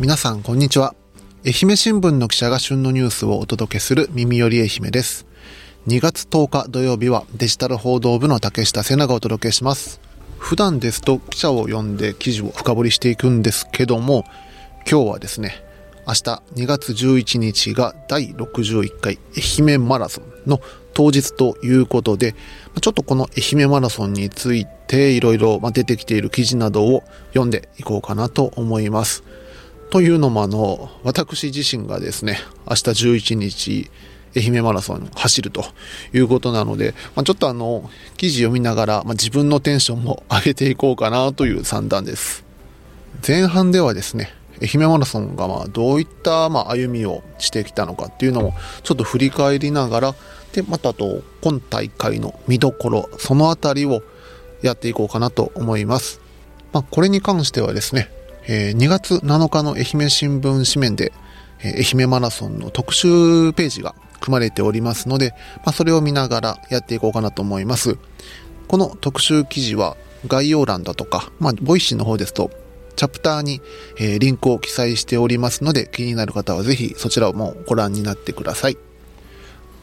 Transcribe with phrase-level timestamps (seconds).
[0.00, 0.94] 皆さんこんにちは。
[1.44, 5.26] 愛媛新聞の記者が旬のニュースをお届けする耳より愛媛です。
[5.88, 10.00] 2月10日土曜日はデジタル報道部の竹下瀬名がお届けします。
[10.38, 14.24] 普段ですと記者を呼んで記事を深掘りしていくんですけども
[14.90, 15.62] 今日はですね
[16.06, 16.20] 明日
[16.54, 20.62] 2月11日が第61回愛媛マラソンの
[20.94, 22.34] 当日ということで、
[22.80, 27.02] ちょっとこの愛媛マラソンについていろいろ出てきている記事などを
[27.34, 29.22] 読んでいこうかなと思います。
[29.90, 32.38] というのもあの、私自身がですね、
[32.68, 33.90] 明日11日、
[34.36, 35.64] 愛媛マラソン走ると
[36.12, 42.44] いうことなので、まあ、ちょっとあの、記事読みながら、まあ、自分のテンションも上げていこうかなという算段です。
[43.26, 44.32] 前半ではですね、
[44.62, 50.14] 愛媛マラソンがまあどういったまあ歩みをしてきたのかっていうのをちょっと振り返りながら、
[50.52, 54.02] で、またと今大会の見どころ、そのあたりを
[54.62, 56.20] やっていこうかなと思います。
[56.72, 58.10] まあ、これに関してはですね、
[58.52, 61.12] え、2月7日の愛媛新聞紙面で、
[61.62, 67.96] え、愛媛マラソンの特集ページが組まれておりますので、まあ、それを見ながらやっていこうかなと思います。
[68.66, 72.50] この特集記事は概要欄だとか、まあ、 Voicy の方ですと
[72.96, 73.62] チャプターに、
[74.00, 78.76] え、リンクを記載しておりますので、気になる方はぜひそちらもご覧になってください。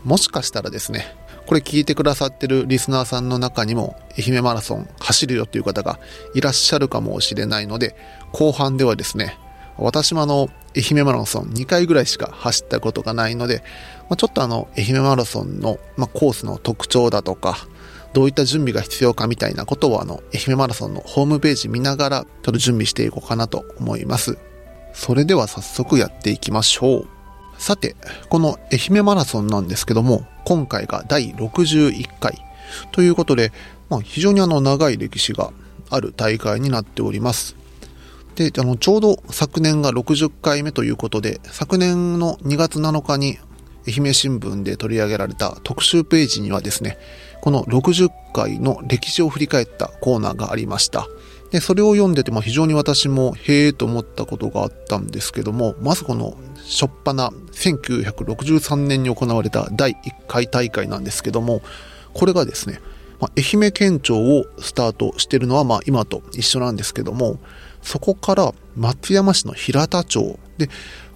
[0.03, 1.15] もしかしたらですね、
[1.47, 5.97] これ聞いてくださってるリスナーさんの中にも愛媛マラソン走るよっていう方が
[6.35, 7.95] いらっしゃるかもしれないので、
[8.37, 9.35] 後半ではですね、
[9.79, 13.63] 私もあの、愛媛マラソン2回ぐらいしか走ったことがないので、
[14.09, 17.57] まあ、ちょっとあの、愛媛マラソンの、まあ、コースの特徴だとか、
[18.13, 24.37] どういった準備が必要かみたいなことをあの、愛媛マラソンのホームページ見ながら、ちょっと準備していこうかなと思います。
[24.93, 27.07] それでは早速やっていきましょう。
[27.57, 27.95] さて、
[28.29, 32.37] この愛媛マラソンなんですけども、今回が第61回
[32.91, 33.51] ということで、
[33.89, 35.51] まあ、非常にあの長い歴史が
[35.89, 37.55] ある大会になっております。
[38.37, 43.39] で、あの、ちょうど昨年が60回目ということで、昨年の2月7日に
[43.87, 46.99] 愛媛新聞で取り上げられた特集ページにはですね、
[47.41, 51.07] この60回の歴史を振り返ったコーナーがありました。
[51.49, 59.95] で、それを読んでて、まあ、非常に私もへえと思ったことがあったんですけども、まずこの、しょっぱな、1963年に行われた第1
[60.27, 61.61] 回大会なんですけども、
[62.13, 62.81] これがですね、
[63.19, 67.39] まあ、愛媛県庁をスタートしてるのは、まあ、今と一緒なんですけども、
[67.87, 70.69] そこから松山市の平田町で、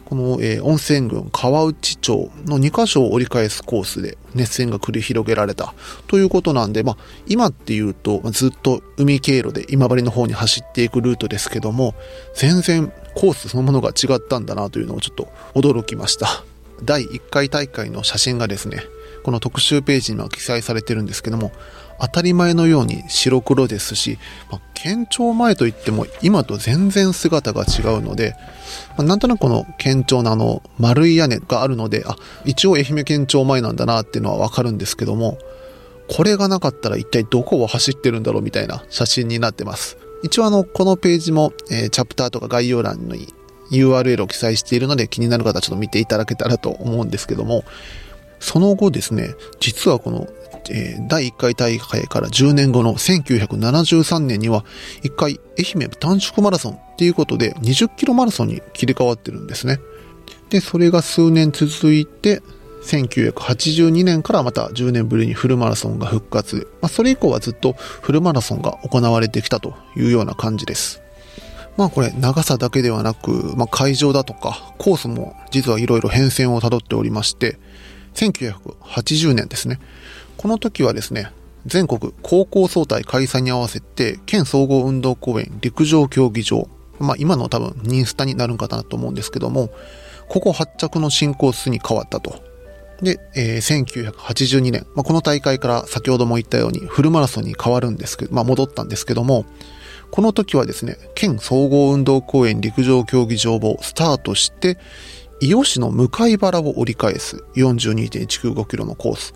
[0.05, 5.73] この、えー、温泉郡川内町の2カ所を折り返すコースで熱戦が繰り広げられた
[6.07, 11.93] ということなんで、まあ、今っていうと、ずっと海経路で今治の方に走っていくルートですけども、
[12.35, 16.45] 全然コースそのものが違ったんだなというのをちょっと驚きました。
[16.83, 18.79] 第1回大会の写真がですね、
[19.23, 21.51] この特集ページには記載されてるんですけども、
[22.01, 24.17] 当たり前のように白黒ですし、
[24.49, 28.35] まあ、県庁前といっても今と全然姿が違うので、
[28.97, 35.37] まあ、なんとなくこの県庁のあの丸い屋根があるので、あ、一応愛媛県庁前なんだなっていうのはわかるんですけども、
[36.09, 39.97] これがなかったら一体どこを走ってるんだろうみたいな写真になってます。
[40.23, 43.27] 一応あの、このページも、えー、チャプターとか概要欄に
[43.71, 47.63] URL を記載しているので気になる方はちょっと見ていただけたらと思うんですけども、
[48.41, 50.27] その後ですね、実はこの
[50.69, 54.63] えー、第1回大会から10年後の1973年には、
[55.03, 59.79] 1回愛媛短縮マラソンっていうことで20キロマラソンに切り替わってるんですね。
[60.49, 62.41] で、それが数年続いて、
[62.83, 66.67] 1982年からまた10年ぶりにフルマラソンが復活。
[66.81, 71.01] まあ、それ以降はずっとフルマラソンが行われてきたというような感じです。
[71.77, 77.57] まあこれ長さだけではなく、まあ、会場だとかコースも実はいろいろ変遷をたどっておりまして、
[78.13, 79.79] 1980年ですね。
[80.37, 81.31] この時はですね、
[81.65, 86.67] 全国高校総体開催に合わせて、県総合運動公園陸上競技場、
[86.99, 89.69] まあ今の多分ニンスタになるんかなと思うんですけども、
[90.27, 92.41] ここ発着の新コースに変わったと。
[93.01, 99.45] で、えー、1982年、まあ、この大会から先ほども言ったようにフルマラソンに変わるんですけど、まあ戻ったんですけども、
[100.11, 104.77] この時はですね、県総合運動公園陸上競技場をスタートして、
[105.41, 109.33] 伊予市の向原を折り返す42.195キロのコース。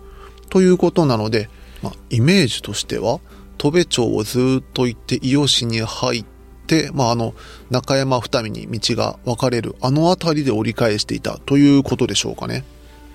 [0.50, 1.50] ということなので、
[1.82, 3.18] まあ、イメージとしては、
[3.58, 6.24] 戸部町をずっと行って伊予市に入っ
[6.68, 7.34] て、まあ、あの、
[7.70, 12.64] 中山二見に道が分かれる、あの辺りで折り返していたということでしょうかね。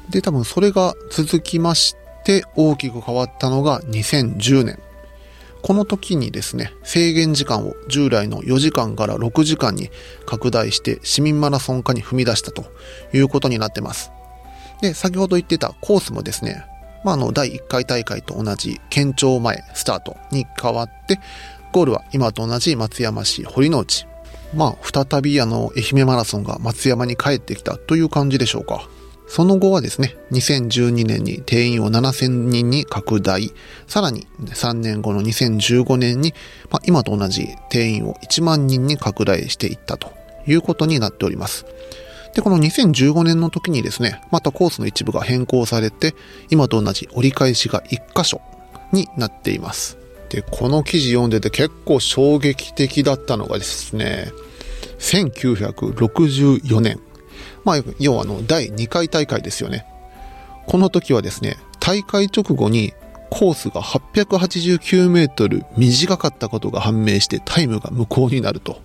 [0.09, 1.95] で、多分それが続きまし
[2.25, 4.79] て、大きく変わったのが2010年。
[5.61, 9.89] この時にですね、制限時間を従来の4時間から6時間に
[10.25, 12.65] 拡大して市民マラソン化に踏み出したと
[13.13, 14.11] いうことになってます。
[14.81, 16.65] で、先ほど言ってたコースもですね、
[17.03, 21.19] まあ、あの、第1回大会と同じ県庁前スタートに変わって、
[21.71, 24.07] ゴールは今と同じ松山市堀之内。
[24.53, 28.89] まあ、再びあの、愛媛マラソンが松山に帰ってきたという感じでしょうか。
[29.31, 33.53] その後はですね、2012年に定員を7000人に拡大、
[33.87, 36.33] さらに3年後の2015年に、
[36.69, 40.11] まあ、今と同じ定員を1万人に拡大していったと
[40.45, 41.65] いうことになっております。
[42.35, 46.13] で、この2015年の時にですね、またコースの一部が変更されて、
[46.49, 48.41] 今と同じ折り返しが1箇所
[48.91, 49.97] になっています。
[50.27, 54.29] で、この記事読んでて結構衝撃的だったのがですね、
[54.99, 56.99] 1964年、
[57.63, 59.85] まあ、要はあの、第2回大会ですよね。
[60.67, 62.93] この時はですね、大会直後に
[63.29, 68.81] コースが889メートル短かったことが判明してタイムが無効になると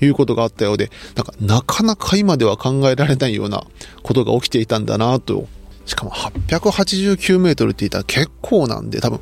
[0.00, 3.64] いうことがあったようで、なんかなかなか今では考えられないような
[4.02, 5.48] ことが起きていたんだなと。
[5.86, 9.20] しかも889メートルって言ったら結構なんで多分、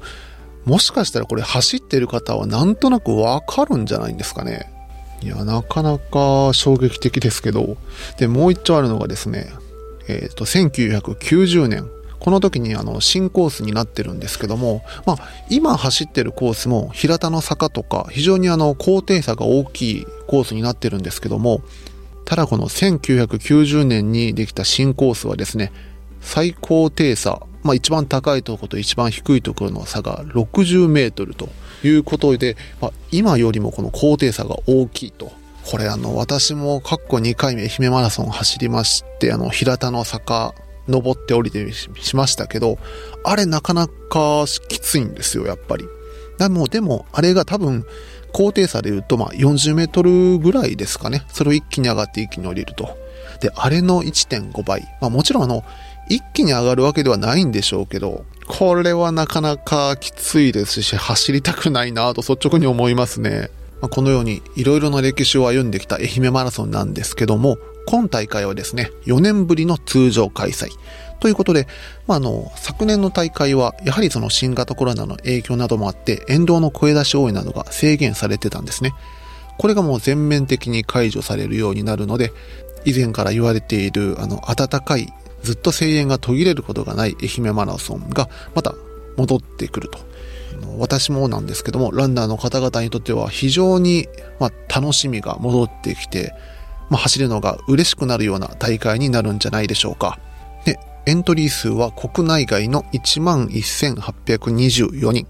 [0.66, 4.70] もしかしたらこれ走ってる方はなんとなくわかるんじゃないんですかね。
[5.22, 7.76] いや、なかなか衝撃的ですけど、
[8.18, 9.50] で、もう一丁あるのがですね、
[10.08, 11.88] えっ、ー、と、1990年、
[12.18, 15.18] この時にあの新コースになってるんですけども、まあ、
[15.50, 21.62] 今走ってるコースも平田の坂とか非常にあの高低差が大きいコースになってるんですけども、
[22.24, 25.72] ただこの1990年にできた新コースはですね、
[26.20, 31.48] 最高低差、まあ一番高いところと一番低いところの差が60メートルと
[31.82, 35.32] いうことで、まあ、今よりもこの高低差が大きいと。
[35.70, 40.54] これあの、私も過去2回目愛媛マラソン走りまして、あの、平田の坂、
[40.88, 42.78] 登って降りてしましたけど、
[43.22, 45.84] あれなかなかきついんですよ、やっぱり。
[46.38, 47.84] でも、でも、あれが多分、
[48.32, 51.24] 高低差で言うと、まあ、40メートルぐらいですかね。
[51.28, 52.96] それを一気に上がって一気に降りると。
[53.40, 54.82] で、あれの1.5倍。
[55.00, 55.64] まあ、もちろんあの、
[56.08, 63.50] 一気に上がるわけではないんでしょうけど、これはなかなかきついですし、走りたくないなと率直に思いますね。
[63.80, 70.70] このようにいろいろな歴史を歩んできた愛媛マラソンなんですけども、今大会はですね、4年ぶりの通常開催。
[71.20, 71.66] ということで、
[72.06, 78.92] まあ、あの、昨年の大会は、やはりその新型コロナの影響などもあって、沿道の声出し応援などが制限されてたんですね。
[79.58, 82.32] これがもう全面的に解除されるようになるので、
[82.84, 85.12] 以前から言われている、あの、温かい
[85.42, 88.74] ずっと声援が途切れることがない愛媛マラソンがまた
[89.16, 89.98] 戻ってくると。
[90.78, 94.08] 私もなんですけども、ランナーの方々にとっては非常に、
[94.40, 96.34] ま、楽しみが戻ってきて、
[96.90, 100.18] まあ、走るのが嬉しくなるような大会になるんじゃないでしょうか。
[100.64, 105.26] で、エントリー数は国内外の11,824人。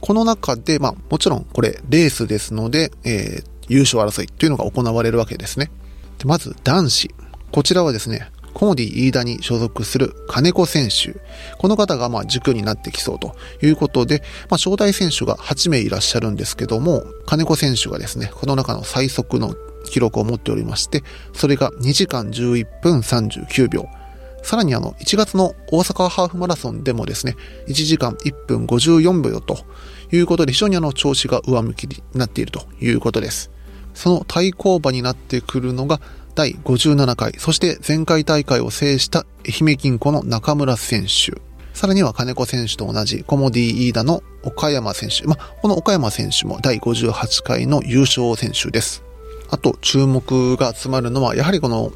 [0.00, 5.70] この中で、まあ、もちろんこれレースですので、えー、優勝争いというのが行われるわけですね。
[6.18, 7.14] でまず男子。
[7.52, 11.20] こちらはですね、コモディ飯田に所属する金子選手。
[11.58, 19.54] この方がまあ軸になってきそうということで、まあ、招待選手が8名いらっしゃるんですけども、金子選手がですね、この中の最速の
[19.84, 21.02] 記録を持っておりまして、
[21.34, 23.86] それが2時間11分39秒。
[24.42, 27.36] さらにあの、1月の大阪ハーフマラソンでもですね、
[27.68, 29.58] 1時間1分54秒と
[30.10, 33.50] いうことで、非常にあの、調子が上向きになっているということです。
[33.94, 36.00] その対抗馬になってくるのが、
[36.34, 41.40] 第57回、そして前回大会を制した愛媛銀行の中村選手。
[41.74, 45.26] さらには金子選手と同じコモディイーダの岡山選手。
[45.26, 49.02] ま、この岡山選手も第58回の優勝選手です。
[49.50, 51.92] あと注目が集まるのは、やはりこの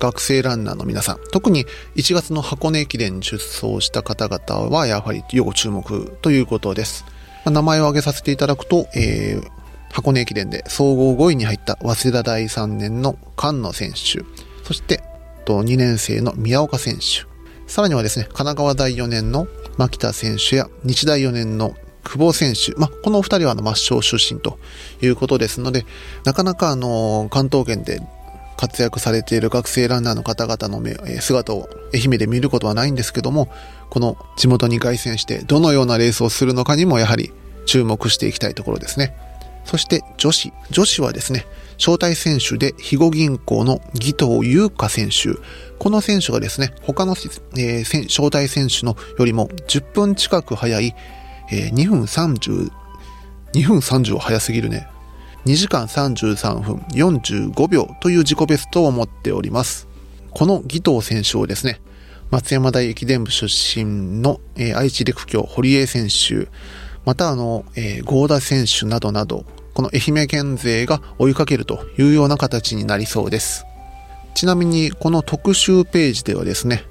[0.00, 1.18] 学生ランナーの皆さん。
[1.32, 7.04] 特に1月の箱根駅伝に出走した方々は、やはり要注目ということです。
[7.44, 9.63] 名前を挙げさせていただくと、えー、
[9.94, 14.24] 箱根駅伝で総合5位に入った早稲田大3年の菅野選手、
[14.64, 15.00] そして
[15.46, 17.28] 2年生の宮岡選手、
[17.68, 19.46] さらにはですね、神奈川大4年の
[19.78, 24.58] 牧田選手や日大4年の久保選手、まあ、このお二人はあの抹消出身と
[25.00, 25.86] いうことですので、
[26.24, 28.00] なかなかあの、関東圏で
[28.56, 30.82] 活躍されている学生ランナーの方々の
[31.20, 33.48] 姿を愛媛で見ることはないんですけども、
[33.90, 37.32] この地元に凱旋してどのようなレースをするのかにもやはり
[37.66, 39.14] 注目していきたいところですね。
[39.64, 40.52] そして女子。
[40.70, 41.46] 女子はですね、
[41.78, 45.38] 招待選手で肥後銀行の義藤優香選手。
[45.78, 47.14] この選手がですね、他の、
[47.56, 50.94] えー、招待選手のよりも10分近く早い、
[51.50, 52.70] えー、2分30、
[53.54, 54.88] 2分30は早すぎるね。
[55.46, 59.88] 2時間33分45秒という自己ベストを持っております。
[60.30, 61.80] この義藤選手をですね、
[62.30, 66.48] 松山大駅伝部出身の、えー、愛知陸橋堀江選手、
[67.04, 69.44] またあの、えー、合田選手などなど、
[69.74, 73.66] この愛媛県勢が追いかけるというような形になりそうです。
[74.34, 76.84] ちなみに、この特集ページではですね、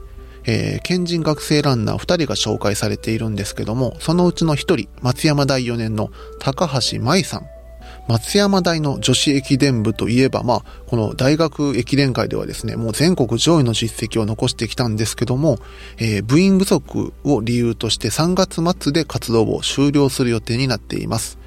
[0.46, 7.53] えー、県人学生ランナー2人が紹介されているんですけども、そのうちの1人、松山大4年の高橋舞さん。
[8.08, 15.58] 松山大の女子駅伝部といえば、まあ、この大学駅伝会ではですね、もう全国上位の実績を残してきたんですけども、
[15.98, 21.38] えー、部員不足を理由として3月末で活動を終了する予定になっています。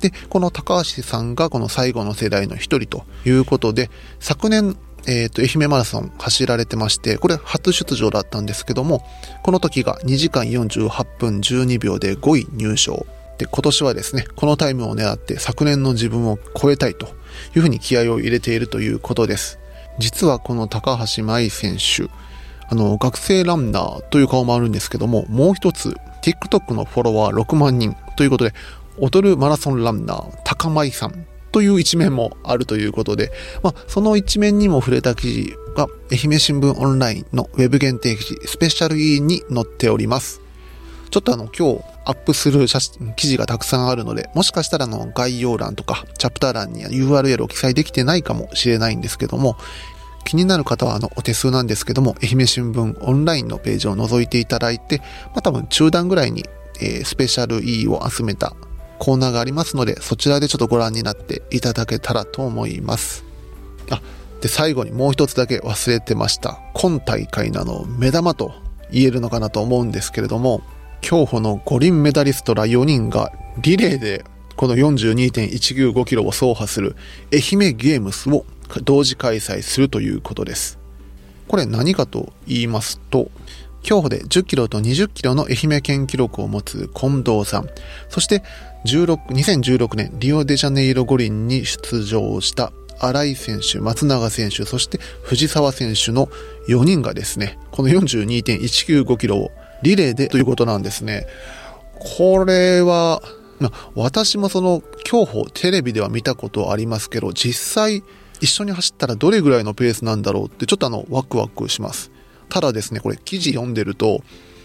[0.00, 9.02] で、この高橋さんがこの最後の世代の一人ということで、昨年、えっ、ー、と、愛媛マラソン走られてまして、これ初出場だったんですけども、
[9.42, 13.06] この時が2時間48分12秒で5位入賞。
[13.38, 17.06] で、今年はですね、このタイムを狙って昨年の自分を超えたいと
[17.54, 19.58] いうふうに気合を入れているということです。
[19.98, 22.10] 実はこの高橋舞選手、
[22.68, 28.54] あの、学生ランナーという顔もあるんですけども、もう一つ、TikTok のフォロワー6万人ということで、
[28.98, 33.30] 踊るマラソンランナー、高舞さんという一面もあるということで、
[33.62, 40.45] まあ、その一面にも触れた記事が、愛媛新聞オンラインのウェブ限定記事、スペシャル E に載っております。
[41.10, 49.56] ちょっとあの、今日アップする写真、記事がたくさんあるので、もしかしたらの概要欄とか、チャプター欄に URL を記載できてないかもしれないんですけども、
[50.24, 56.44] 気になる方はあのお手数なんですけども、愛媛新聞オンラインのページを覗いていただいて、まあ多分中段ぐらいに、
[56.80, 58.54] えー、スペシャル E を集めた
[58.98, 63.24] コーナーがありますので、そちらでちょっとご覧になっていただけたらと思います。
[63.90, 64.02] あ、
[64.40, 66.58] で、最後にもう一つだけ忘れてました。
[66.74, 68.52] 今大会のあの、目玉と
[68.90, 70.62] 言えるのかなと思うんですけれども、
[71.00, 74.24] 競歩の五輪メダリストら4人がリレーで
[74.56, 76.96] この42.195キロを走破する
[77.32, 78.44] 愛媛ゲームスを
[78.82, 80.78] 同時開催するということです。
[81.48, 83.30] これ何かと言いますと、
[83.82, 87.68] 競歩で10キロと20キロの愛媛県記録を持つ近藤さん、
[88.08, 88.42] そして
[88.84, 96.28] 16 2016年リオデジャネイロ五輪に出場した新井選手、松永選手、そして藤沢選手の
[96.68, 99.50] 4人がですね、この42.195キロを
[99.82, 101.26] リレーでということなんですね。
[101.98, 103.22] これは、
[103.58, 108.02] ま私もその競歩テレビでは見たことありますけど、実際
[108.40, 112.10] 一緒に走ったらどれぐらいのペースなんだろうってちょっとあのワクワクします。
[112.48, 114.22] ただですね、これ記事読んでると、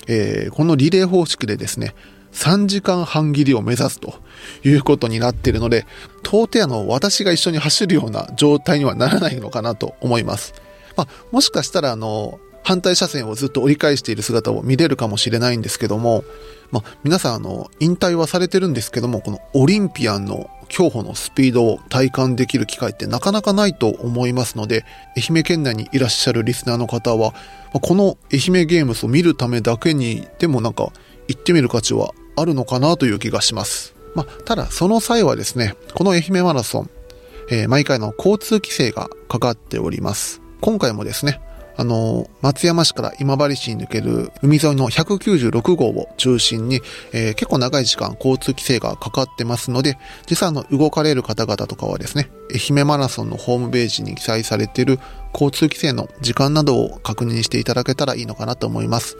[0.07, 1.95] えー、このリレー方式でですね、
[2.33, 4.15] 3時間半切りを目指すと
[4.63, 5.85] いうことになっているので、
[6.23, 10.53] 到底あの、私が一緒に走るような状態にはならないのかなと思います。
[10.95, 12.39] まあ、もしかしたらあの、
[12.71, 16.23] 反対車線をずっと折り返している姿を見れるかもしれないんですけども、
[16.71, 24.85] まあ、皆さんあの、引退はされてるんですけども、このオリンピアンの競歩のスピードを体感できる機会ってなかなかないと思いますので、
[25.17, 27.33] 愛媛県内にいらっしゃるリスナーの方は、
[27.73, 30.93] この愛媛ゲームスを見るためだけにでもなんか
[31.27, 33.93] 行ってみる価値はあるのかなという気がします。
[34.15, 36.89] まあ、ただその際はですね、この愛媛マラソン、
[37.49, 40.41] えー、毎回の交通規制がかかっております。
[40.61, 41.41] 今回もですね、
[41.77, 46.81] あの、松山市から今治市に抜ける海沿いの196号を中心に、
[47.13, 49.97] えー、結構長い時間交通規制がかかってますので、
[50.29, 54.99] 実際の、動かれる方々とかはですね、愛媛マラソンのホームページに記載されている
[55.33, 59.17] 交通規制の時間などを確認していただけたらいいのかなと思います。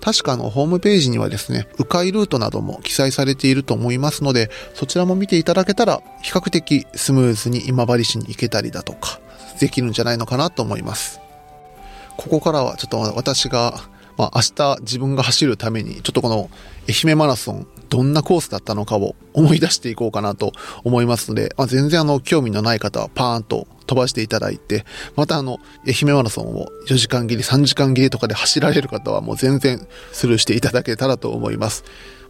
[0.00, 9.20] 確かのホームページにはですね、迂回ルートなども記載されていると思いますので、そちらも見ていただけたら、比較的スムーズに今治市に行けたりだとか、
[9.60, 11.20] できるんじゃないのかなと思います。
[12.20, 13.80] ここからはちょっと私が、
[14.18, 16.50] まあ、明日自分が走るために、ちょっとこの
[16.86, 20.52] 愛媛マラソン、どんなコースだったのかを思い出していこうかなと
[20.84, 24.84] 思いますので、まあ、全然あの、興味のない方はパーンと飛ばしていただいて、
[25.16, 31.84] またあの、愛媛マラソンを4時間切り、3時間切りとかで走られる方はもう全然スルーしていただけたらと思います。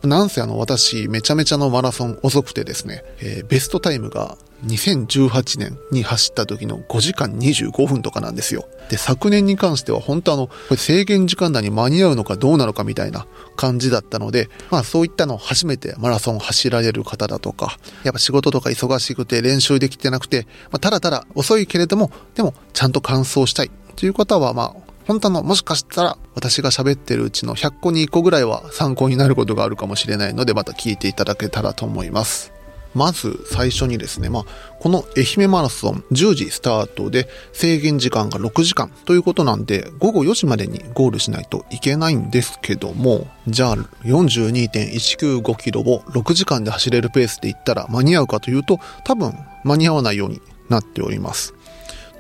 [0.05, 8.67] なんせあの、私、めちゃめちゃのマラソン遅くてですね、えー、ベストタイムが2018年に走った時の5時間25分とかなんですよ。
[8.91, 13.27] で、昨年に関しては本当あの、これ制限時間内に間に合うのかどうなのかみたいな
[13.57, 32.50] 感じだったので、まあそういったのを初めてマラソン走られる方だとか、やっぱ仕事とか忙しくて練習できてなくて、まあただただ遅いけれども、でもちゃんと完走したいという方はまあ本当の、もしかしたら私が喋ってるうちの100個に1個ぐらいは参考になることがあるかもしれないので、また聞いていただけたらと思います。
[32.95, 34.45] まず最初にですね、まあ、
[34.81, 51.55] この愛媛マラソン10時スタートで制限時間が6時間ということなんで、午後4時までにゴールしないといけないんですけども、じゃあ42.195キロを6時間で走れるペースで行ったら間に合うかというと、多分間に合わないようになっております。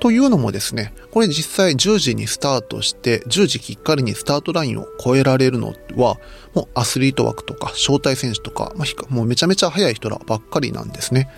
[0.00, 6.16] というのもですね、これ実際10時にスタートして、10時きっかりにスタートラインを超えられるのは、
[6.54, 11.28] もうアスリート枠とか招待選手とか、まあ、もうめちゃめちゃ速い人らばっかりなんですね。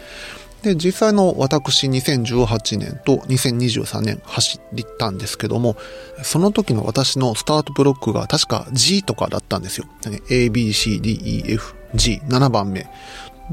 [0.62, 5.76] で、実際の私2018年と2023年走ったんですけども、
[6.22, 9.86] その時の私のスタートブロックが確か G とかだったんですよ。
[10.30, 12.86] A, B, C, D, E, F, G、7番目。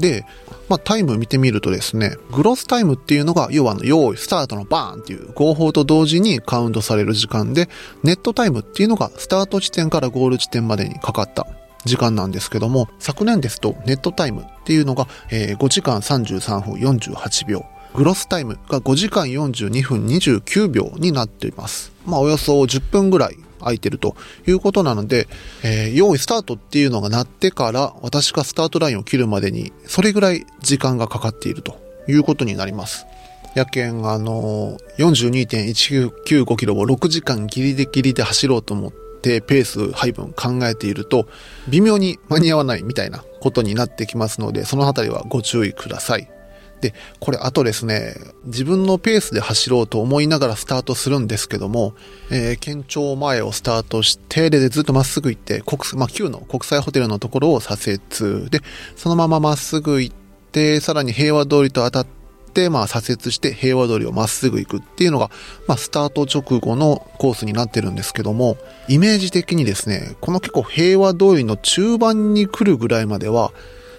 [0.00, 0.24] で、
[0.68, 7.68] まあ、タイム見てみるとですね、グロスタイムっていうのが、要はあの、用意、スタートのバーンっていう合法と同時にカウントされる時間で、
[8.02, 11.46] ネットタイムっていうのが、スタート地点からゴール地点までにかかった
[11.84, 17.64] 時間なんですけども、昨年ですとネットタイムっていうのが、えー、5時間33分48秒。
[17.94, 21.92] グロスタイムが5時間42分29秒になっています。
[22.06, 25.28] まあ、およそ10分ぐらい空いてるということなので、
[25.62, 33.06] えー、用意スタートっていうのが鳴ってから私がスタートラインを切るまでにそれぐらい時間がかかっているということになります。
[33.54, 35.06] やけん、あのー、
[36.24, 41.26] 42.195キロを6時間ギリでギリで走ろうと思ってペース配分考えていると
[41.68, 46.30] 微妙に間に合わないみたいなことになってきますのでそのあたりはご注意ください。
[46.80, 51.94] で、これあとですね、自分のペースで走ろうと思いながらスタートするんですけども、
[52.30, 58.50] えー、県庁前をスタートして、で、ずっとまっすぐ行って、国、まあ、旧の国際ホテルのところを左折。
[58.50, 58.60] で、
[58.96, 60.14] そのまままっすぐ行っ
[60.52, 62.06] て、さらに平和通りと当たっ
[62.54, 65.30] て、まあ、左折して平和通りをまっすぐ行くっていうのが、
[65.66, 68.56] まあ、スタート直後のコースになってるんですけども、
[68.88, 73.52] イメージ的にですね、この結構平和通りの中盤に来るぐらいまでは、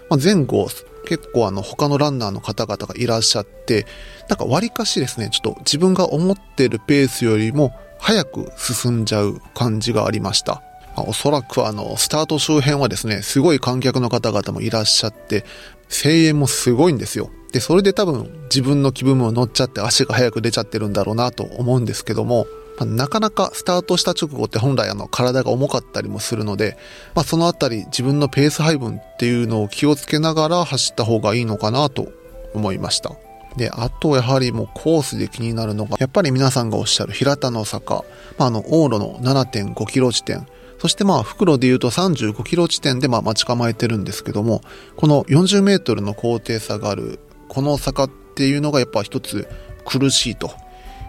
[0.10, 0.68] まあ、前後
[1.06, 3.86] 結構あの他のランナーの方々がいらっしゃって、
[4.30, 10.64] なんか割かしですね、ちょっと自分が思ってるペースよりも早く進んじゃう感じがありました。
[10.98, 15.46] おそらくあの、スタート周辺はですね、すごい観客の方々もいらっしゃって、
[15.90, 17.30] 声援もすごいんですよ。
[17.54, 22.46] で、それで多分自分の気分も乗っちゃって足が速く出ちゃってるんだろうなと思うんですけども、
[22.86, 26.78] なかなかスタートした直後って本来あの体が重かったりもするので、
[27.16, 32.12] まあ、そのあたり自分のペース配分っていうのを気をつけながら走った方がいいのかなと
[32.54, 33.12] 思いました。
[33.58, 38.06] で、あとやはりもうコースで気になるのが、やっぱり皆さんがおっしゃる平田の坂、
[38.38, 40.48] まあ、あの往路の7.5キロ地点、
[40.80, 44.62] そしてまあ袋で言うと35キロ地点でまあ待ち構えてるんですけども、
[44.96, 47.20] この40メートルの高低差がある
[47.50, 49.48] この坂っていうのがやっぱ一つ
[49.86, 50.52] 苦しいと。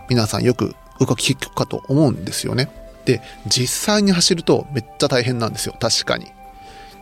[0.09, 2.71] 皆さんよく僕は結局かと思うんですよね。
[3.05, 5.75] で、実際に走るとめっちゃ大変なんですよ。
[5.81, 6.27] 確かに。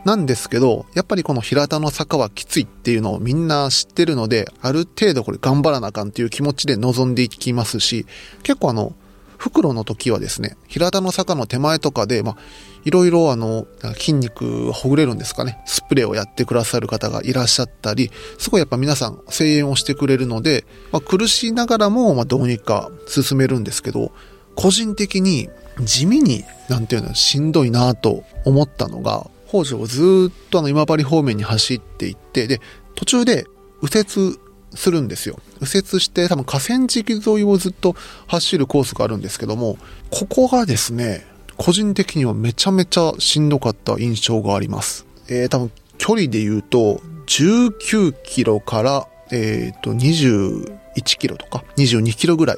[0.05, 8.07] なんですけど、やっぱりこの平田の坂はきついっていうのをみんな知ってるので、ある程度これ頑張らなあかんっていう気持ちで臨んでいきますし、
[8.43, 8.95] 結構あの、
[9.37, 12.37] 袋の時はですね、平田の坂の手前とかで、まあ、
[12.85, 24.13] いろいろあの、筋肉ほぐれるんですかね、スプレーをやってくださる方がいらっしゃったり、すごいやっぱ皆さん声援をしてくれるので、まあ、苦しながらも、ま、どうにか進めるんですけど、
[24.55, 25.49] 個人的に
[25.81, 32.61] 地味に、なんていうの、しんどいなと思ったのが、北条をずっとあの今治方面に走っていって、で、
[32.95, 33.47] 途中で
[33.83, 34.39] 右折
[34.75, 35.39] するんですよ。
[35.61, 39.79] 右折して多分河川敷沿いをずっと走るコースがあるんですけども、
[40.11, 41.27] ここがですね、
[41.63, 45.05] 個人的にはめちゃめちゃしんどかった印象があります。
[45.29, 52.57] えー、多分距離で言うと、19キロから、え、ー、と、21キロとか、22キロぐらい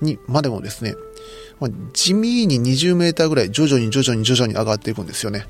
[0.00, 0.96] に、までもですね、
[1.60, 5.46] まあ、地味に20メーターぐらい徐々に徐々に徐々に上がっていくんですよね。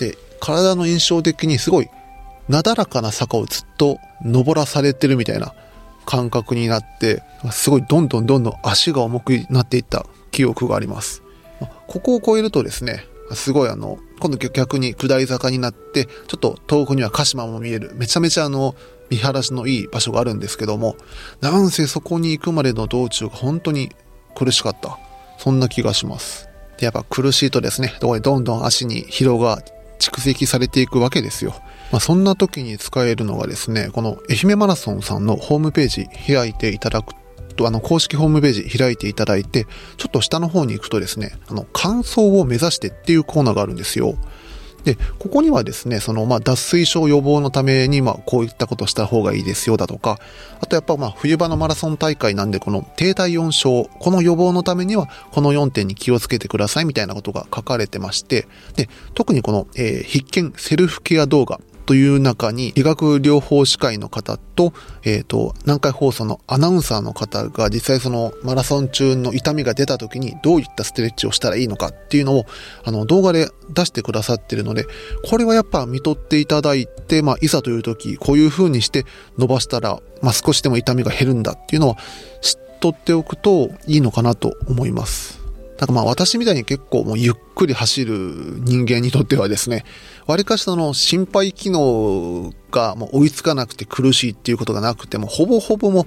[0.00, 1.88] で、体の印象的にすごい
[2.48, 5.54] なだらかな坂をずっと登らされてるみたいな
[6.04, 11.23] 感覚になって、すごいどんどんどんどん足が重くなっていった記憶があります。
[11.86, 18.74] ここを越えるとですね、すごいあの、今度逆に下り坂になって、ちょっと遠くには鹿島も見える、めちゃめちゃあの、
[19.10, 20.96] 見晴らしのいい場所があるんですけども、
[21.40, 23.90] なんせそこに行くまでの道中が本当に
[24.34, 24.98] 苦しかった。
[25.38, 26.48] そんな気がします。
[26.78, 29.62] で、やっぱ苦しいとですね、どこにどんどん足に疲労が
[29.98, 31.54] 蓄積されていくわけですよ。
[31.92, 37.23] まあ、そんな時に使えるのがですね、この愛媛マラソンさんのホームページ開いていただくと
[37.54, 44.16] と、あの、公式ホームページ開いていただいて、ちょっと下の方に行くとですね、あの、乾燥を目指してっていうコーナーがあるんですよ。
[44.84, 50.18] で、ここにはですね、その、まあ、脱水症予防のために、まあ、こういったことした方がいいですよだとか、
[50.60, 72.46] あとやっぱ、まあ、冬場のマラソン大会なんで、この低体温症、この予防のためには、この4点に気をつけてくださいみたいなことが書かれてまして、で、特にこの、えー、必見セルフケア動画という中に、理学療法士会の方と、えっ、ー、と、南海放送のアナウンサーの方が実際そのマラソン中の痛みが出た時にどういったストレッチをしたらいいのかっていうのを、
[72.84, 74.86] あの、動画で出してくださってるので、
[75.28, 79.04] これはやっぱ見とっていただいて、まあ、いざという時、こういう風にして
[79.38, 81.96] 伸ばしたら、まあ、少しでも痛みが減るんだっていうのは
[82.40, 85.43] 知っとっておくといいのかなと思います。
[85.78, 88.14] なんかまあ私みたいに結構もうゆっくり走る
[88.60, 89.84] 人間にとってはですね、
[90.26, 96.06] 割かしその心肺機能がもう追いつかなくて苦しいっていうことがなくても、ほぼほぼもう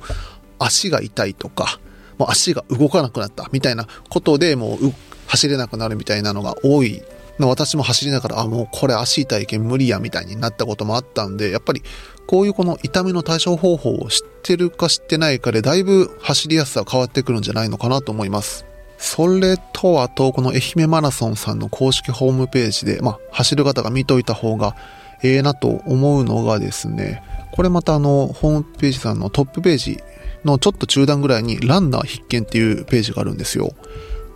[0.59, 1.79] 足が痛いとか、
[2.17, 4.93] もう足が動かなくなったみたいなことでもう
[5.27, 7.01] 走れなくなるみたいなのが多い
[7.45, 11.83] 私も走りながら、あ、もうこれ足痛いけん無理やみたいになったこともあったんで、やっぱり
[12.25, 18.66] こういうこの痛みの対処方法を知ってるか知ってないかで、だいぶ走りやすさは変わってくるんじゃないのかなと思います。
[18.97, 24.75] それと、あと、この愛媛マラソンさんの公式ホームページで、まあ、走る方が見といた方が
[25.23, 29.99] ええなと思うのがですね、これまたあの、ホームページさんのトップページ
[30.45, 33.73] のちょっと中段ぐらいにランナー必見っていうページがあるんですよ。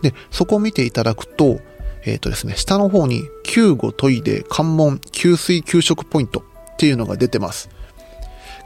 [0.02, 1.60] で、そこを見ていただくと、
[2.04, 7.68] えっ、ー、とですね、下の方に救護トイレ関門給水給食ポイントっていうのが出てます。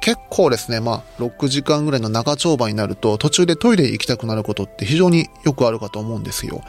[0.01, 6.63] 結構ですね、まあ、6時間ぐらいの長丁場になると、途中でトイレ行きたくなることって非常によくあるかと思うんですよ。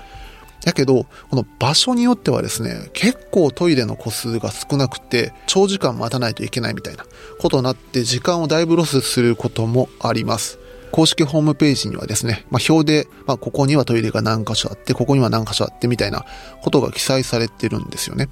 [0.64, 7.06] だけど、この場所によってはですね、結構トイレの個数が少なくて、長時間待たないといけないみたいな
[7.40, 10.60] ことになって、時間をだいぶロスすることもあります。
[10.92, 16.26] 公式ホームページにはですね、まあ、表で、まあ、ここにはトイレが何箇所あって、ここには何箇所あってみたいな
[16.62, 18.30] ことが記載されてるんですよね。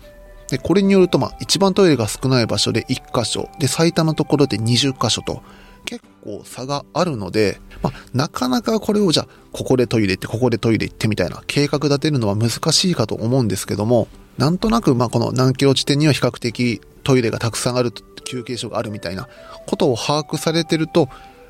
[0.49, 5.41] で、これによると、まあ、一番トイレが少ない場所で1箇所、で、最多のところで20箇所と、
[5.85, 17.91] 結構差があるので、まあ、なかなかこれをじゃあ、ここでトイレ行って、ここでトイレ行ってみたいな計画立てるのは難しいかと思うんですけども、なんとなく、まあ、この何キロ地点には比較的トイレがたくさんある、
[18.25, 19.29] 休憩所があるみたいな
[19.67, 21.09] ことを把握されてると、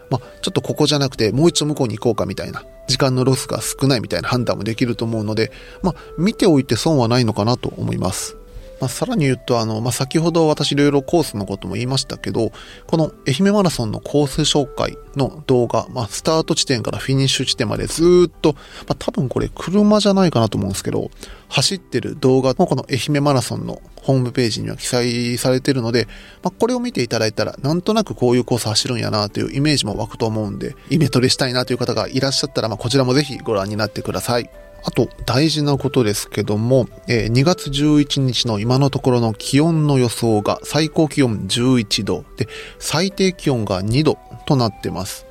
[0.10, 8.38] まあ、ちょっとここじゃなくてもう一度向こうに行こうかみたいな、時間のロスが少ないみたいな判断もできると思うので、まあ、見ておいて損はないのかなと思います。
[8.80, 12.52] まあ、さらに言うと、あの、まあ、先ほど私いろいろコースのことも言いましたけど、
[12.88, 18.60] この愛媛マラソンのコース紹介の動画、まあ、スタート地点からフィニッシュ地点までずっと、ま
[18.90, 21.10] あ、多分これ車じゃないかなと思うんですけど、
[21.48, 26.08] 走ってる動画もこの愛媛マラソンのホームページには記載されてるので、
[26.44, 34.50] まあ、これを見ていただいたら、なんとなくこういうコース走るんやなというイメージも湧くと思うんで、イメトレしたいなという方がいらっしゃったら、まあ、こちらもぜひご覧になってください。
[34.88, 45.26] あと、大事なことですけども、えー、2月11日の今のところの気温の予想が最高気温11度で、最低気温が2度となってます。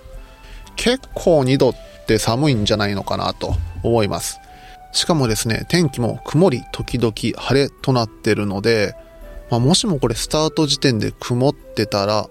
[0.74, 1.74] 結構2度っ
[2.06, 4.40] て寒いんじゃないのかなと思います。
[4.90, 8.96] しかもですね、天気も曇り時々晴れとなってるので、
[9.50, 12.28] まあ、もしもこれスタート時点で曇ってたら、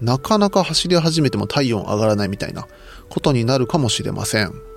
[0.00, 2.66] なかなか走り始めても体温上がらないみたいな
[3.10, 4.73] ことになるかもしれません。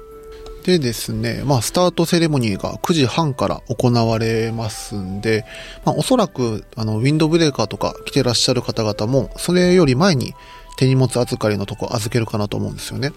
[0.67, 5.45] でですね、まあ、スタートセレモニーが9時半から行われますんで、
[5.85, 10.33] まあ、おそらく、あの、ウィンドブレーカーとか来てらっしゃる方々も、それより前に
[10.77, 13.13] 手荷物預かりのとこ預けるかなと思うんですよね。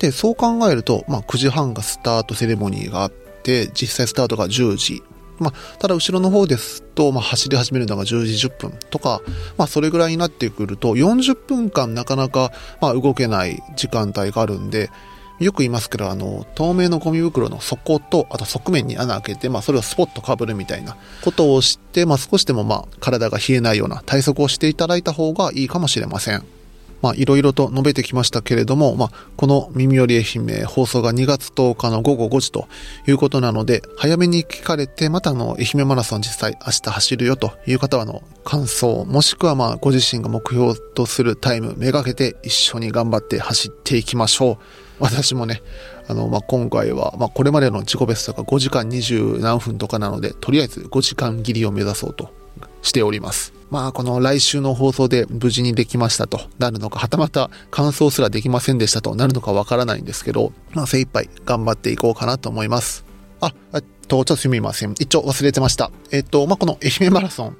[0.00, 5.04] で、そう考えると、まあ、9時半がスタートセレモニーがあって、実際スタートが10時。
[5.38, 9.20] まあ、ただ後ろの方ですと、まあ、走り始めるのが10時10分とか、
[9.56, 12.50] まあ、それぐらいになってくると、40分間なかなか、
[12.80, 14.90] まあ、動けない時間帯があるんで、
[15.38, 26.44] よく言いますけど、あの、透明のゴミ袋の底と、あと側面に穴開けて、まあ、それをスポッと被るみたいなことをして、まあ、少しでもまあ、体が冷えないような対策をしていただいた方がいいかもしれません。
[27.02, 32.68] まあ、いろいろと述べてきましたけれども、まあ、この耳より愛媛放送が2月10日の午後5時と
[33.06, 44.85] いうことなので、早めに聞かれて、またあの、愛媛マラソン実際明日走るよという方は、あの、感想、もしくはまあ、ご自身が目標とするタイム、めがけて一緒に頑張って走っていきましょう。
[44.98, 45.62] 私もね、
[46.08, 52.30] あの、まあ、今回は、まあ、これまでの自己ベストが5時間20何分とかなので、とりあえず5時間切りを目指そうと
[52.82, 53.52] しております。
[53.70, 63.04] まあ、この来週の放送で無事にできましたとなるのか、はたまた感想すらできませんでしたとなるのかわからないんですけど、まあ、精一杯頑張っていこうかなと思います。
[63.40, 64.94] あ、えっと、ちょっとすみません。
[64.98, 65.90] 一応忘れてました。
[66.12, 67.56] えっと、まあ、この愛媛マラソン、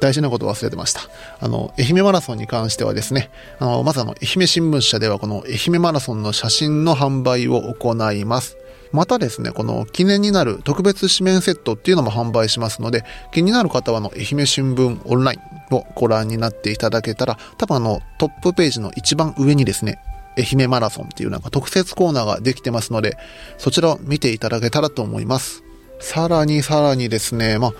[0.00, 1.02] 大事なことを忘れてました。
[1.40, 8.56] あの、愛媛マラソンに関してはですね、あの、まずあの、愛媛新聞社ではこの愛媛マラソンの写真の販売を行います。
[8.92, 15.38] またですね、この記念になる特別紙面セットっていうのも販売しますので、気になる方はあの、愛媛新聞オンライ
[15.70, 20.00] ンをご覧になっていただけたら、多分あの、トップページの一番上にですね、
[20.38, 23.16] 愛媛マラソンっていうなんか特設コーナーができてますので、
[23.58, 25.64] そちらを見ていただけたらと思います。
[26.00, 27.72] さらにさらにですね、まあ、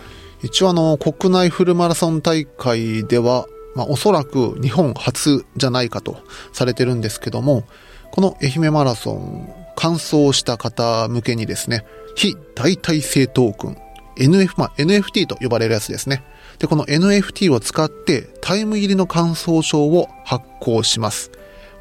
[0.43, 6.19] 一応あの、国内フルマラソン大会では、まあ、おそらく日本初じゃないかと
[6.53, 7.65] されてるんですけども、
[8.11, 11.85] この愛媛マラソン、完走した方向けにですね、
[12.17, 13.77] 非代替性トークン、
[14.19, 16.25] NF、まあ、NFT と呼ばれるやつですね。
[16.59, 21.31] で、この NFT を使ってタイム入りの感想証を発行します。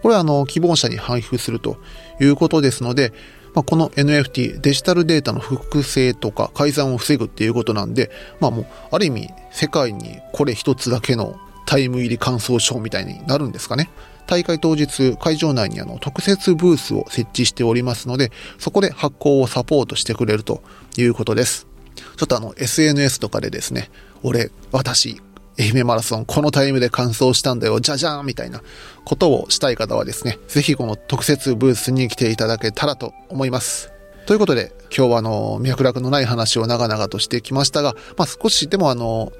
[0.02, 1.78] これはあの、希望者に配布すると
[2.22, 3.13] いうことですので、
[3.58, 13.89] まあ、この NFT、デジタルデータの複製とか改ざんを防ぐっていうことなんで、まあもう、ある意味、世界にこれ一つだけのタイム入り感想証みたいになるんですかね。
[14.28, 20.62] 大会当日、会場内にあの特設ブースを設置しておりますので、そこで発行をサポートしてくれると
[20.96, 21.65] いうことです。
[21.96, 23.89] ちょっとあの SNS とかでですね、
[24.22, 25.20] 俺、私、
[25.60, 28.62] 愛媛マラソンこのタイムで完走したんだよ、じゃじゃーんみたいな
[29.06, 33.91] ことをしたい方はですね、ぜひこの特設ブースに来ていただけたらと思います。
[34.28, 39.32] ということで、今日はあの、脈絡のない話を長々としてきましたが、まあ、少しでもあの、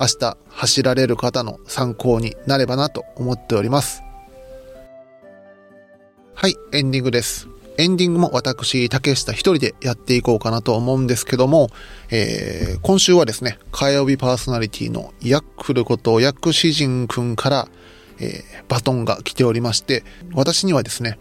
[0.00, 4.02] 明日走られる方の参考になればなと思っております。
[6.34, 7.48] はい、エンディングです。
[7.80, 11.70] エンディングも私、竹下一人でやっていこうかなと思うんですけども、
[12.10, 17.68] えー、今週はですね、火曜日パーソナリティのヤックルことヤックシジンくんから、
[18.18, 21.18] えー、バトンが来ておりまして、私にはですね、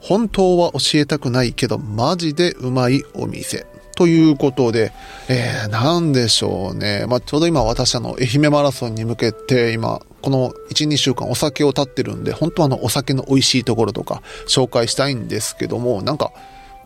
[0.00, 3.66] 本当は教えたくないけど、マジでうまいお店。
[3.98, 4.92] ということで、
[5.28, 7.04] えー、なんでしょうね。
[7.08, 16.30] まあ、ちょうど今私あの、愛媛マラソンに向けて今、この1、2週間お酒を立ってるんで、本当はあの、お酒の美味しいところとか紹介したいんですけども、なんか、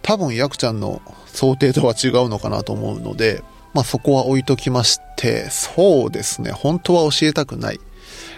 [0.00, 3.44] 多分ヤクちゃんの想定とは違うのかなと思うので、
[3.74, 7.80] まあ、そこは置いときまして、そうですね、本当は教えたくない。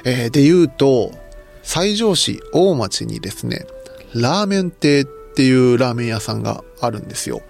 [0.02, 1.12] えー、で言うと、
[1.62, 3.66] 西条市大町にですね、
[4.16, 7.40] ラーメン亭っていうラーメン屋さんがあるんですよ。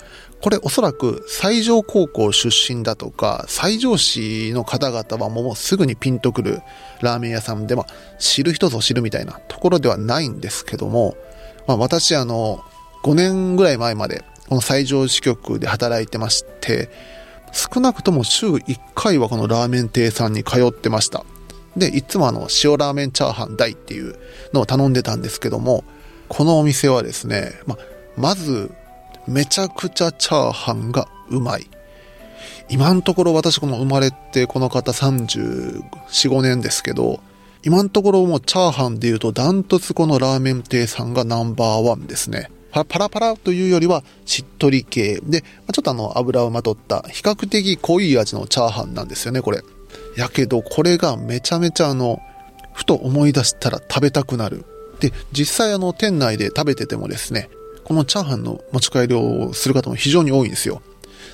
[0.44, 6.60] これおそらく西条高校出身だとか、西条市の方々はもうすぐにピンとくる
[7.00, 7.86] ラーメン屋さんで、まあ、
[8.18, 11.16] 知る人ぞ知るみたいなところではないんですけども、
[11.66, 12.62] まあ、私あの、
[13.04, 16.90] 5年ぐらい前までこの西条支局で働いてまして、
[17.50, 21.24] 少なくとも週1回はこのラーメン亭さんに通ってました。
[21.74, 24.14] で、いつもあの、塩ラーメンチャーハン大っていう
[24.52, 25.84] のを頼んでたんですけども、
[26.28, 27.78] このお店はですね、ま
[28.18, 28.70] まず、
[29.26, 31.68] めちゃくちゃチャーハンがうまい。
[32.68, 37.20] 今のところ私この生まれてこの方34、5年ですけど、
[37.62, 42.50] 今のところもうチャーハンで言うとダントツこのラーメン亭さんがナンバーワンですね。
[42.88, 49.62] パラパラというよりはしっとり系で、ちょっとあの油をまとった比較的濃い味のチャーハンなんですよね、これ。
[50.16, 52.20] やけどこれがめちゃめちゃあの、
[52.72, 54.64] ふと思い出したら食べたくなる。
[54.98, 57.48] で、実際あの店内で食べててもですね、
[57.84, 60.82] このチャーハンの持ち帰りをする方も非常に多いんですよ。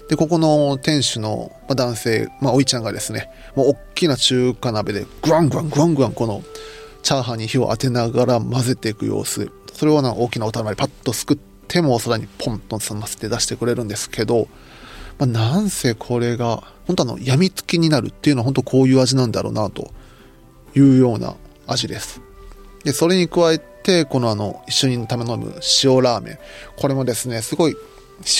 [0.09, 6.43] で、ここの店主の男性、まあ、おいちゃんがですね、もう大きな中華鍋でグワングワングワングワンこの
[7.03, 9.51] チャーハンに火を当てながら混ぜていく様子。
[9.73, 14.49] それをな大きなお玉でパッとすくってもお空にポンと冷ませて出してくれるんですけど、
[15.19, 19.93] まあ、なんせこれが、本当あの、病みつきになるっていうのは本当こういう味なんだろうなと
[20.75, 21.37] いうような
[21.67, 22.21] 味です。
[22.85, 26.39] で、それに加えて、このあの、一緒に頼む塩ラーメン。
[26.77, 27.77] これもですね、すごい、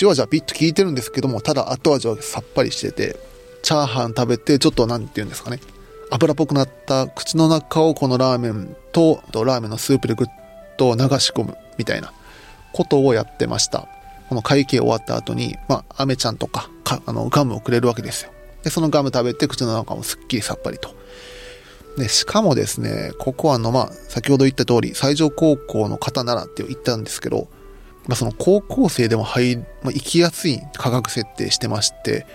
[0.01, 3.17] 塩味はピッと効いてるんですけども、ただ後味はさっぱりしてて、
[3.63, 5.59] チャーハン食べて、ちょっと何て言うんですかね、
[6.11, 10.27] 油っぽくなった口の中をこのラーメンと、ラーメンのスープでぐっ
[10.77, 12.11] と流し込むみたいな
[12.73, 13.87] ことをやってました。
[14.29, 18.31] この会計終わった後に、まあ、アメちゃんとか、かあの、ガムをくれるわけですよ。
[18.63, 20.95] で、そのガム食べて口の中もすっきりさっぱりと。
[21.97, 27.47] で、しかもですね、ここはあの、まあ、先ほど言った通り、西条高校の方ならって言ったんですけど、
[28.07, 32.25] まあ、その高校生でも入、まあ、行きやすい価格設定してまして、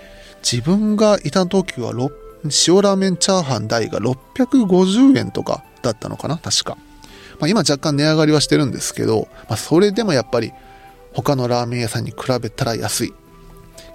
[0.42, 6.77] 自分がいた時は塩ラーメンチャーハン代が650円とかだったのかな確か。
[7.40, 10.53] まあ、今若干値上がりはしてるんですけど、まあ、それでもやっぱり
[11.12, 13.14] 他のラーメン屋さんに比べたら安い。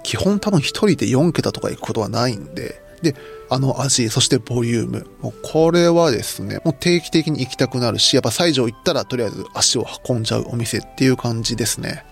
[0.02, 3.14] 基本多分一人で4桁とか行くことはないんで、で、
[3.52, 5.06] あの味、そしてボリューム。
[5.20, 12.04] もうこれはですね、もう定期的に行きたくなるし、やっぱ西条行ったらとりあえず足を運んじゃうお店っていう感じですね。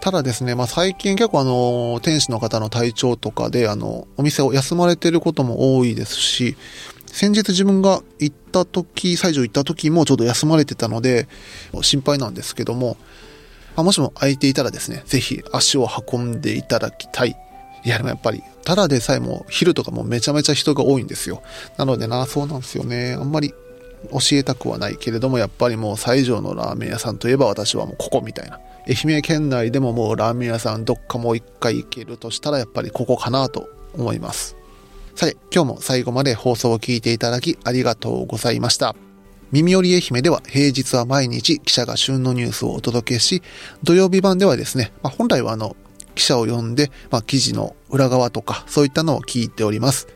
[0.00, 6.56] ただですね、まあ最近結構あの、店主の方の体調とかで、あの、お店を休まれてることも多いですし、
[7.06, 11.26] 先日自分が行った時、西条行った時もちょうど休まれてたので、
[11.82, 12.96] 心配なんですけども、
[13.74, 17.36] ま、もしも空いていたらですね、ぜひ足を運んでいただきたい。
[17.84, 21.42] いや、でもやっぱりただでさえも昼とかもめちゃめちゃ人が多いんですよ。
[21.76, 23.14] なのでな、そうなんですよね。
[23.18, 23.52] あんまり
[24.10, 28.58] 教えたくはないけれども、やっぱりもう西条のラーメン屋さんといえば私はもうここみたいな。
[28.86, 34.56] 愛媛県内でももうラーメン屋さんどっかもう一回行けるとしたらやっぱりここかなと思います。
[35.14, 38.94] さて、今日も最後まで放送を聞いていただきありがとうございました。
[39.52, 43.42] 耳寄り愛媛では平日は毎日記者が旬のニュースをお届けし、
[43.84, 45.76] 土曜日版ではですね、まあ、本来はあの
[46.14, 50.08] 記者を呼んで、まあ、記事の裏側とか、そういったのを聞いております。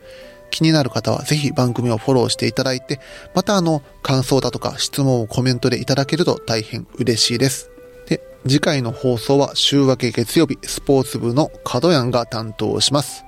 [0.51, 2.99] 気になる方はぜひ番組をフォローしていただいて、
[3.33, 7.69] またあの、感想だとか質問をコメントでいただけると大変嬉しいです。
[8.07, 13.23] で、次回の放送は週明け月曜日、スポーツ部の角谷が担当します。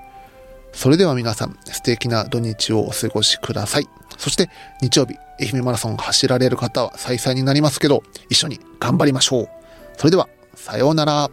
[0.74, 3.88] それでは皆さん、素敵な土日をお過ごしください。
[4.18, 4.50] そして、
[4.82, 9.50] 日曜日、愛媛マラソン走られる方は再々になりますけど、一緒に頑張りましょう。
[9.98, 11.30] それでは、さようなら。